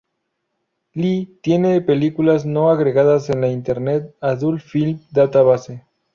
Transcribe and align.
Lee 0.95 1.27
tiene 1.43 1.79
películas 1.79 2.43
no 2.43 2.71
agregadas 2.71 3.29
en 3.29 3.39
la 3.39 3.49
Internet 3.49 4.15
Adult 4.19 4.63
Film 4.63 4.99
Database. 5.11 5.85